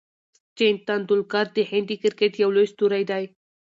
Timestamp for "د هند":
1.55-1.85